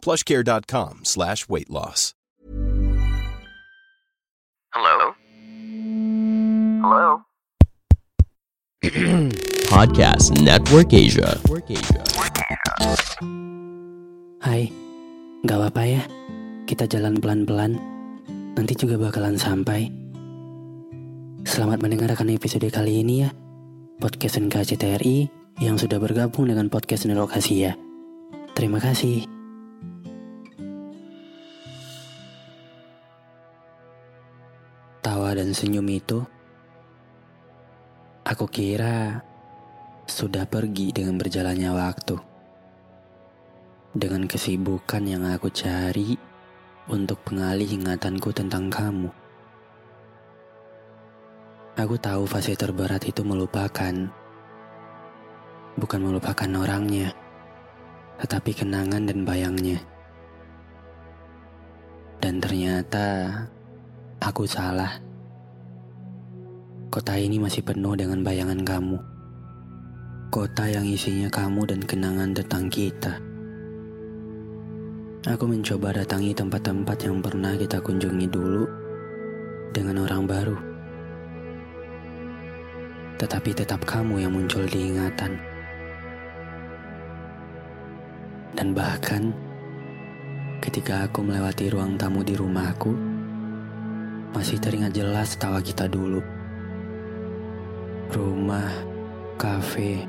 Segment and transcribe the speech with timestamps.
[0.00, 2.14] plushcare.com slash weight loss.
[4.74, 5.14] Hello?
[6.80, 7.06] Hello?
[9.70, 11.38] Podcast Network Asia.
[14.40, 14.72] Hai,
[15.46, 16.02] gak apa-apa ya.
[16.66, 17.78] Kita jalan pelan-pelan.
[18.58, 19.86] Nanti juga bakalan sampai.
[21.46, 23.30] Selamat mendengarkan episode kali ini ya.
[24.02, 25.30] Podcast NKCTRI
[25.62, 27.76] yang sudah bergabung dengan podcast Nerok Asia.
[28.58, 29.29] Terima kasih.
[35.30, 36.26] Dan senyum itu,
[38.26, 39.22] aku kira
[40.10, 42.16] sudah pergi dengan berjalannya waktu.
[43.94, 46.18] Dengan kesibukan yang aku cari
[46.90, 49.10] untuk pengalih ingatanku tentang kamu.
[51.78, 53.94] Aku tahu fase terberat itu melupakan.
[55.78, 57.14] Bukan melupakan orangnya,
[58.18, 59.78] tetapi kenangan dan bayangnya.
[62.20, 63.32] Dan ternyata
[64.20, 65.09] aku salah.
[66.90, 68.98] Kota ini masih penuh dengan bayangan kamu.
[70.26, 73.14] Kota yang isinya kamu dan kenangan tentang kita.
[75.30, 78.66] Aku mencoba datangi tempat-tempat yang pernah kita kunjungi dulu
[79.70, 80.58] dengan orang baru.
[83.22, 85.38] Tetapi tetap kamu yang muncul di ingatan.
[88.58, 89.30] Dan bahkan
[90.58, 92.90] ketika aku melewati ruang tamu di rumahku,
[94.34, 96.39] masih teringat jelas tawa kita dulu.
[98.10, 98.74] Rumah,
[99.38, 100.02] kafe,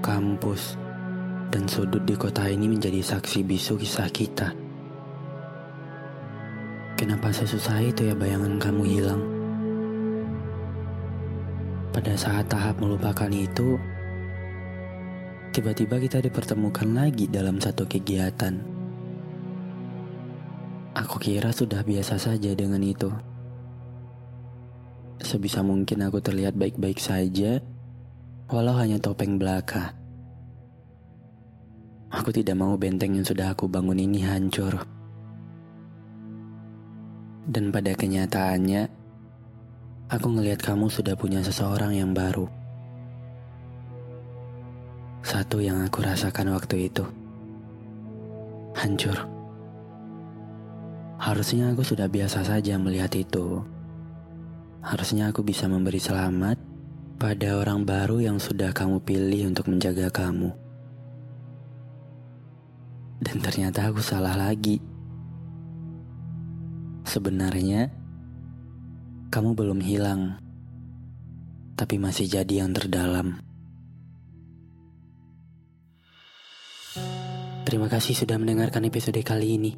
[0.00, 0.80] kampus,
[1.52, 4.56] dan sudut di kota ini menjadi saksi bisu kisah kita.
[6.96, 9.22] Kenapa sesusah itu ya bayangan kamu hilang?
[11.92, 13.76] Pada saat tahap melupakan itu,
[15.52, 18.64] tiba-tiba kita dipertemukan lagi dalam satu kegiatan.
[20.96, 23.12] Aku kira sudah biasa saja dengan itu.
[25.32, 27.56] Sebisa mungkin aku terlihat baik-baik saja,
[28.52, 29.96] walau hanya topeng belaka.
[32.12, 34.84] Aku tidak mau benteng yang sudah aku bangun ini hancur.
[37.48, 38.92] Dan pada kenyataannya,
[40.12, 42.44] aku ngelihat kamu sudah punya seseorang yang baru.
[45.24, 47.08] Satu yang aku rasakan waktu itu.
[48.76, 49.16] Hancur.
[51.16, 53.64] Harusnya aku sudah biasa saja melihat itu.
[54.82, 56.58] Harusnya aku bisa memberi selamat
[57.14, 60.50] pada orang baru yang sudah kamu pilih untuk menjaga kamu.
[63.22, 64.82] Dan ternyata aku salah lagi.
[67.06, 67.94] Sebenarnya,
[69.30, 70.42] kamu belum hilang,
[71.78, 73.38] tapi masih jadi yang terdalam.
[77.62, 79.72] Terima kasih sudah mendengarkan episode kali ini.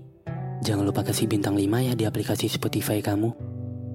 [0.64, 3.43] Jangan lupa kasih bintang 5 ya di aplikasi Spotify kamu.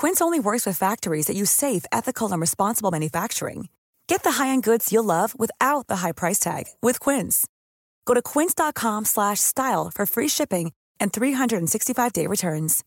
[0.00, 3.68] Quince only works with factories that use safe, ethical, and responsible manufacturing.
[4.08, 7.44] Get the high-end goods you'll love without the high price tag with Quince.
[8.08, 10.72] Go to quince.com slash style for free shipping
[11.04, 12.80] and 365-day returns.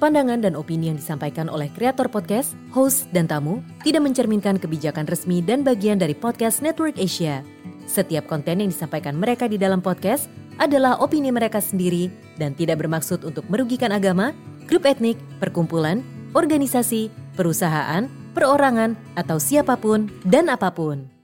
[0.00, 5.44] Pandangan dan opini yang disampaikan oleh kreator podcast, host, dan tamu tidak mencerminkan kebijakan resmi
[5.44, 7.44] dan bagian dari podcast Network Asia.
[7.84, 13.24] Setiap konten yang disampaikan mereka di dalam podcast adalah opini mereka sendiri dan tidak bermaksud
[13.24, 14.36] untuk merugikan agama,
[14.68, 16.04] grup etnik, perkumpulan,
[16.36, 21.15] organisasi, perusahaan, perorangan, atau siapa pun dan apa pun.